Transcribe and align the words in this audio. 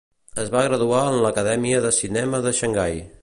Es 0.43 0.47
va 0.55 0.63
graduar 0.67 1.01
en 1.09 1.19
l'Acadèmia 1.25 1.83
de 1.85 1.93
Cinema 1.99 2.41
de 2.49 2.57
Xangai. 2.63 2.99